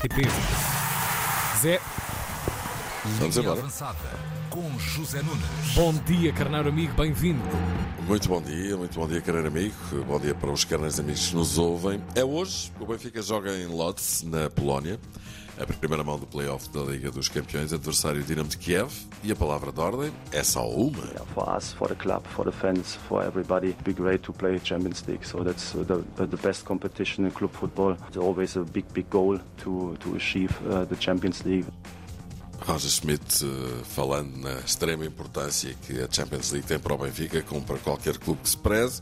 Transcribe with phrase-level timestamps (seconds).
[0.00, 0.28] RTP.
[1.60, 1.80] Zé,
[3.18, 3.62] Vamos embora.
[4.50, 5.74] com José Nunes.
[5.74, 7.42] bom dia, carneiro amigo, bem-vindo.
[8.06, 9.74] Muito bom dia, muito bom dia, querido amigo.
[10.06, 12.00] Bom dia para os carneiros amigos que nos ouvem.
[12.14, 14.98] É hoje, o Benfica joga em Lodz, na Polónia.
[15.60, 18.92] A primeira mão do play-off da Liga dos Campeões, adversário Dinamo de Kiev.
[19.24, 20.98] E a palavra de ordem é só uma.
[20.98, 24.32] Yeah, for us, for the club, for the fans, for everybody, it'd be great to
[24.32, 25.26] play Champions League.
[25.26, 27.96] So that's the, the best competition in club football.
[28.06, 31.66] It's always a big, big goal to, to achieve uh, the Champions League.
[32.66, 37.40] Roger Schmidt eh, falando na extrema importância que a Champions League tem para o Benfica,
[37.42, 39.00] como para qualquer clube que se preze.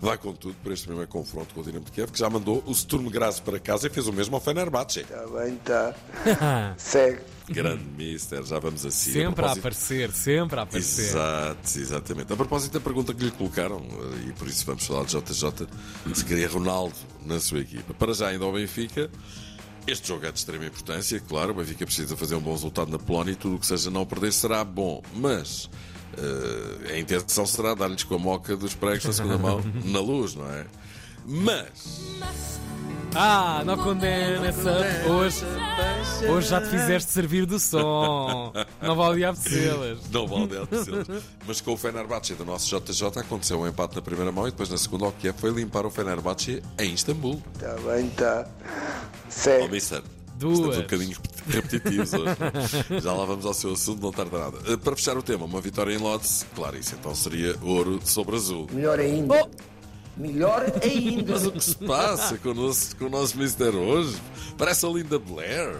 [0.00, 2.62] Vai com tudo para este primeiro confronto com o Dinamo de Kiev, que já mandou
[2.66, 5.00] o Sturm Graz para casa e fez o mesmo ao Fenerbahçe.
[5.00, 5.94] Está bem, está.
[6.76, 7.20] Segue.
[7.46, 9.12] Grande mister, já vamos assim.
[9.12, 11.04] Sempre a propósito- aparecer, sempre a aparecer.
[11.10, 12.32] Exato, exatamente.
[12.32, 15.68] A propósito da pergunta que lhe colocaram, eh, e por isso vamos falar de JJ,
[16.14, 16.94] se queria Ronaldo
[17.24, 17.92] na sua equipa.
[17.92, 19.10] Para já, ainda ao Benfica,
[19.86, 21.52] este jogo é de extrema importância, claro.
[21.52, 24.04] O Benfica precisa fazer um bom resultado na Polónia e tudo o que seja não
[24.06, 25.02] perder será bom.
[25.14, 25.68] Mas
[26.16, 30.34] eh, a intenção será dar-lhes com a moca dos pregos na segunda mão na luz,
[30.34, 30.64] não é?
[31.26, 32.10] Mas
[33.14, 34.70] Ah, não condena essa.
[35.08, 35.44] Hoje,
[36.28, 38.52] hoje já te fizeste servir do som.
[38.82, 40.00] Não vale diabo-las.
[40.10, 44.30] Não vale a Mas com o Fenerbahçe do nosso JJ aconteceu um empate na primeira
[44.32, 47.40] mão e depois na segunda o que é foi limpar o Fenerbahçe em Istambul.
[47.54, 48.46] Está bem, está.
[49.36, 49.68] Oh, Segue.
[49.68, 50.02] mister.
[50.36, 50.58] Duas.
[50.58, 52.36] Estamos um bocadinho repetitivos hoje.
[53.02, 54.72] Já lá vamos ao seu assunto, não tarda nada.
[54.72, 58.34] Uh, Para fechar o tema, uma vitória em Lodz, claro, isso então seria ouro sobre
[58.34, 58.66] azul.
[58.72, 59.48] Melhor ainda.
[60.16, 61.32] Melhor ainda.
[61.32, 64.16] Mas o que se passa com o nosso, com o nosso Mister hoje?
[64.58, 65.74] Parece a Linda Blair.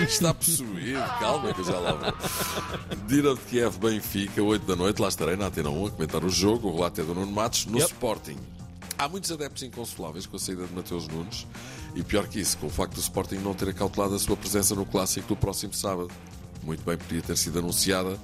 [0.00, 2.96] Está possuído, calma que eu já lá vou.
[3.06, 6.28] Dinamo de Kiev Benfica, 8 da noite, lá estarei na Antena 1 a comentar o
[6.30, 6.68] jogo.
[6.68, 7.92] O relato é do Nuno Matos no Yep.
[7.92, 8.36] Sporting.
[8.98, 11.46] Há muitos adeptos inconsoláveis com a saída de Mateus Nunes
[11.94, 14.74] e pior que isso, com o facto do Sporting não ter acautelado a sua presença
[14.74, 16.08] no clássico do próximo sábado.
[16.62, 18.18] Muito bem podia ter sido anunciada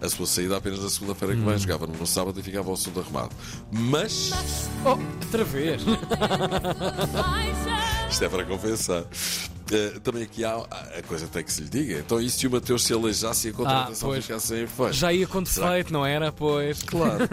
[0.00, 1.58] a sua saída apenas na segunda-feira que vem.
[1.58, 3.30] Jogava no sábado e ficava ao assunto arrumado.
[3.70, 4.30] Mas
[4.84, 4.90] Oh,
[5.24, 5.82] outra vez.
[8.10, 9.04] isto é para compensar.
[9.72, 11.98] Eh, também aqui há a coisa tem que se lhe diga.
[11.98, 14.92] Então, e se o Mateus se aleijasse e a contratação Ah, ficasse sem efeito?
[14.92, 16.32] Já ia com defeito, não era?
[16.32, 16.82] Pois.
[16.82, 17.28] Claro.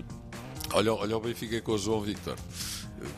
[0.74, 2.36] olha, olha o Benfica com o João Victor.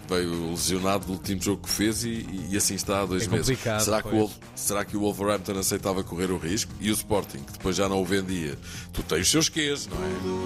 [0.08, 3.58] Veio lesionado no último jogo que fez e, e assim está há dois É meses.
[3.80, 6.72] Será que, o, será que o Wolverhampton aceitava correr o risco?
[6.80, 8.56] E o Sporting, que depois já não o vendia?
[8.92, 10.44] Tu tens os seus quês, não é?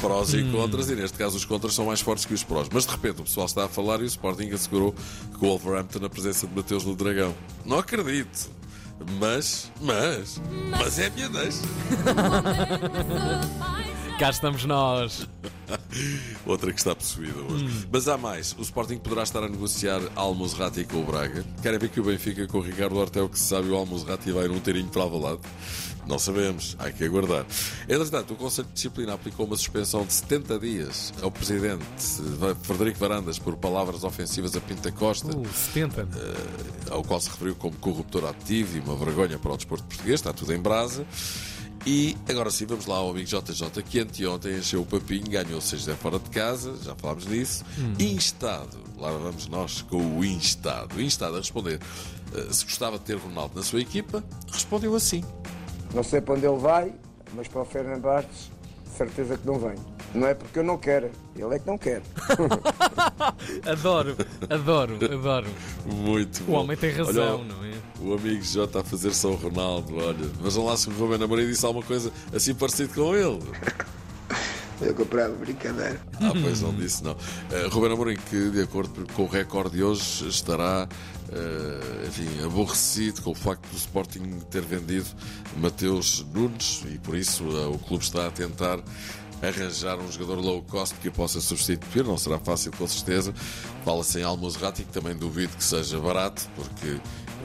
[0.00, 0.38] Prós Hum.
[0.38, 2.68] e contras, e neste caso os contras são mais fortes que os prós.
[2.72, 6.00] Mas de repente o pessoal está a falar e o Sporting assegurou que o Wolverhampton
[6.00, 7.34] na presença de Mateus no Dragão.
[7.64, 8.50] Não acredito.
[9.20, 10.40] Mas, mas,
[10.70, 11.58] mas é a minha deixa.
[14.18, 15.28] Cá estamos nós.
[16.46, 17.88] Outra que está possuída hoje.
[17.90, 18.54] Mas há mais.
[18.58, 21.44] O Sporting poderá estar a negociar Almozrati com o Braga.
[21.62, 24.48] Querem ver que o Benfica com o Ricardo Hortel que se sabe o Almozrati vai
[24.48, 25.40] num teirinho para lado?
[26.06, 26.76] Não sabemos.
[26.78, 27.46] Há que aguardar.
[27.88, 31.84] Entretanto, o Conselho de Disciplina aplicou uma suspensão de 70 dias ao Presidente
[32.62, 35.36] Frederico Varandas por palavras ofensivas a Pinta Costa.
[35.36, 36.08] Uh, 70.
[36.90, 40.32] ao qual se referiu como corruptor ativo e uma vergonha para o desporto português, está
[40.32, 41.06] tudo em brasa.
[41.84, 45.86] E agora sim, vamos lá ao amigo JJ, que anteontem encheu o papinho, ganhou 6
[46.00, 47.64] fora de casa, já falámos disso.
[47.98, 51.02] Instado, lá vamos nós com o Instado.
[51.02, 51.80] Instado a responder
[52.34, 54.22] eh, se gostava de ter Ronaldo na sua equipa,
[54.52, 55.24] respondeu assim.
[55.92, 56.92] Não sei para onde ele vai,
[57.34, 58.50] mas para o Fernandes,
[58.96, 59.74] certeza que não vem.
[60.14, 62.02] Não é porque eu não quero, ele é que não quer.
[63.66, 64.16] Adoro,
[64.48, 65.46] adoro, adoro.
[65.86, 66.52] Muito O bom.
[66.60, 67.72] homem tem razão, Olha, não é?
[68.00, 70.28] O amigo J a fazer São Ronaldo, olha.
[70.40, 73.40] Vejam lá se o Rubén Amorim disse alguma coisa assim parecido com ele.
[74.80, 76.00] Eu comprava brincadeira.
[76.20, 77.12] Ah, pois não disse não.
[77.12, 80.88] Uh, Ruben Amorim, que de acordo com o recorde de hoje estará
[81.28, 85.06] uh, enfim, aborrecido com o facto do Sporting ter vendido
[85.56, 88.80] Mateus Nunes e por isso uh, o clube está a tentar
[89.42, 92.04] arranjar um jogador low cost que o possa substituir.
[92.04, 93.34] Não será fácil, com certeza.
[93.84, 97.00] Fala-se em Almozrati, que também duvido que seja barato, porque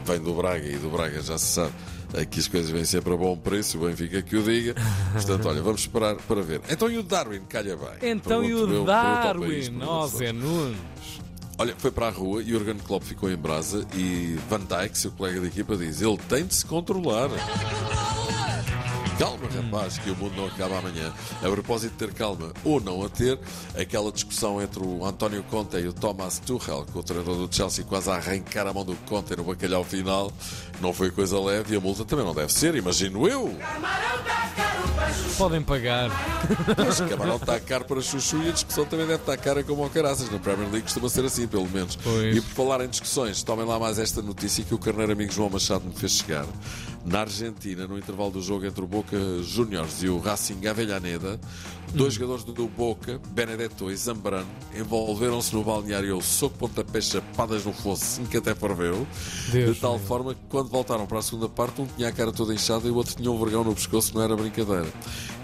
[0.05, 1.73] vem do Braga e do Braga já se sabe
[2.15, 4.75] Aqui as coisas vêm sempre a bom preço, o Benfica que o diga.
[5.11, 6.61] Portanto, olha, vamos esperar para ver.
[6.69, 8.11] Então e o Darwin calha bem?
[8.11, 9.61] Então e o Darwin?
[9.61, 10.33] Zé outros.
[10.33, 10.77] Nunes.
[11.57, 15.11] Olha, foi para a rua e Jurgen Klopp ficou em brasa e Van Dijk, seu
[15.11, 17.29] colega de equipa, diz ele tem de se controlar.
[19.17, 21.11] Calma, rapaz, que o mundo não acaba amanhã.
[21.41, 23.39] A propósito de ter calma ou não a ter,
[23.75, 27.83] aquela discussão entre o António Conte e o Thomas Tuchel, com o treinador do Chelsea
[27.83, 30.31] quase a arrancar a mão do Conte no bacalhau final,
[30.79, 33.55] não foi coisa leve e a multa também não deve ser, imagino eu.
[35.37, 36.09] Podem pagar.
[36.77, 39.83] Mas o camarão está caro para chuchu e a discussão também deve estar cara como
[39.83, 40.29] ao caraças.
[40.29, 41.95] Na Premier League costuma ser assim, pelo menos.
[41.95, 42.35] Pois.
[42.35, 45.49] E por falar em discussões, tomem lá mais esta notícia que o carneiro amigo João
[45.49, 46.45] Machado me fez chegar.
[47.05, 51.39] Na Argentina, no intervalo do jogo entre o Boca Juniors e o Racing Avellaneda,
[51.93, 54.45] dois jogadores do Boca, Benedetto e Zambrano,
[54.77, 59.07] envolveram-se no balneário ao soco pontapé chapadas no fosso, que até ferveu,
[59.53, 60.05] Deus de tal meu.
[60.05, 62.91] forma que quando voltaram para a segunda parte, um tinha a cara toda inchada e
[62.91, 64.87] o outro tinha um vergão no pescoço, não era brincadeira.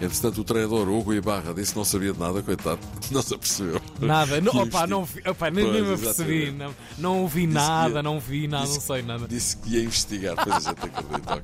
[0.02, 2.80] Entretanto, o treinador Hugo Ibarra disse que não sabia de nada, coitado,
[3.10, 3.80] não se apercebeu.
[4.00, 4.38] Nada.
[4.38, 6.50] Não, opa, não, opa, nem, nem me Pois, apercebi.
[6.50, 9.26] Não, não ouvi Disse nada, ia- não vi nada, disse não sei nada.
[9.26, 11.43] Disse que ia investigar, pois a gente acredita, ok.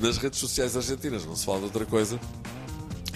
[0.00, 2.18] Nas redes sociais argentinas não se fala de outra coisa.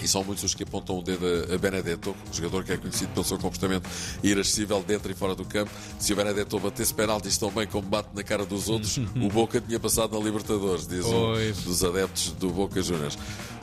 [0.03, 3.25] E são muitos os que apontam o dedo a Benedetto, jogador que é conhecido pelo
[3.25, 3.89] seu comportamento
[4.21, 5.71] irascível dentro e fora do campo.
[5.97, 9.61] Se o Benedetto batesse penaltis tão bem como bate na cara dos outros, o Boca
[9.61, 11.33] tinha passado na Libertadores, diz um
[11.63, 13.17] dos adeptos do Boca Juniors.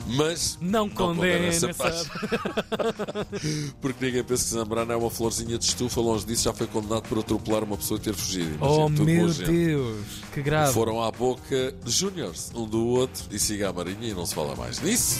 [0.07, 2.09] Mas Não condena essa parte.
[3.79, 7.03] Porque ninguém pensa que Zambrano é uma florzinha de estufa, longe disso já foi condenado
[7.03, 8.55] por atropelar uma pessoa e ter fugido.
[8.55, 9.51] Imagina, Oh meu gente.
[9.51, 9.97] Deus,
[10.33, 10.73] que grave.
[10.73, 14.55] Foram à boca Júniors, um do outro, e siga a Marinha e não se fala
[14.55, 15.19] mais nisso.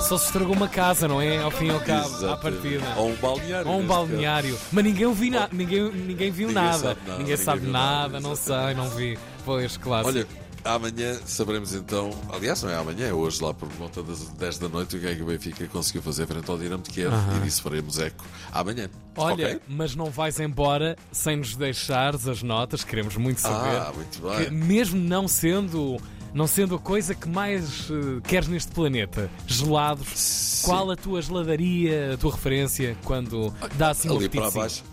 [0.00, 1.38] Só se estragou uma casa, não é?
[1.42, 2.40] Ao fim e ao cabo, à Exatamente.
[2.40, 2.94] partida.
[2.96, 3.70] Ou um balneário.
[3.70, 4.58] Ou um balneário.
[4.72, 6.78] Mas ninguém ouviu nada, ninguém, ninguém viu Ninguém nada.
[6.78, 9.18] sabe nada, Ninguém sabe viu nada, nada, não sei, não vi.
[9.44, 10.04] Pois, claro.
[10.06, 10.18] caso.
[10.18, 10.26] Olha,
[10.64, 12.10] amanhã saberemos então.
[12.32, 15.06] Aliás, não é amanhã, é hoje, lá por volta das 10 da noite, o que
[15.06, 17.12] é que o Benfica conseguiu fazer frente ao Dinamo de Kiev.
[17.36, 18.88] E disso faremos eco amanhã.
[19.16, 19.60] Olha, Ok?
[19.68, 23.76] mas não vais embora sem nos deixares as notas, queremos muito saber.
[23.76, 24.50] Ah, muito bem.
[24.50, 25.96] mesmo não sendo,
[26.34, 30.66] não sendo a coisa que mais eh, queres neste planeta, gelados, Sim.
[30.66, 34.62] qual a tua geladaria, a tua referência quando dá assim um ali para apetitezinho?
[34.62, 34.84] baixo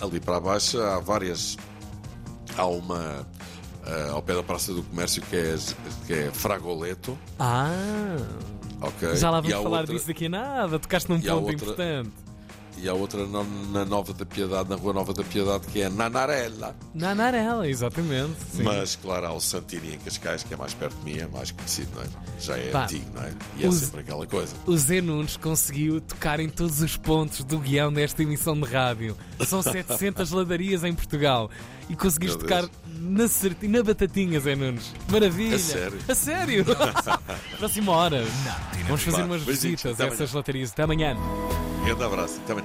[0.00, 1.56] ali para baixo há várias
[2.56, 3.26] há uma
[3.86, 5.56] ah, ao pé da Praça do Comércio que é,
[6.06, 8.16] que é Fragoleto Ah,
[8.80, 12.10] ok já lá vamos falar outra, disso daqui a nada, tocaste num ponto outra- importante.
[12.78, 15.88] E há outra na, na Nova da Piedade na Rua Nova da Piedade que é
[15.88, 18.34] Nanarela Na Narela, exatamente.
[18.54, 18.62] sim.
[18.62, 21.50] mas claro há o Santini em Cascais que é mais perto de mim é mais
[21.50, 22.06] conhecido não é?
[22.40, 23.32] já é Pá, antigo não é?
[23.56, 27.44] e é os- sempre aquela coisa O Zé Nunes conseguiu tocar em todos os pontos
[27.44, 29.16] do guião desta emissão de rádio.
[29.46, 31.50] São 700 ladarias em Portugal.
[31.88, 33.24] E conseguiste tocar na,
[33.68, 34.92] na batatinha, Zé Nunes.
[35.10, 35.56] Maravilha.
[35.56, 35.98] A sério?
[36.08, 36.64] A sério?
[37.58, 38.24] Próxima hora.
[38.86, 40.70] Vamos fazer umas visitas a essas latarias.
[40.72, 41.16] Até amanhã.
[41.84, 42.60] grande abraço até amanhã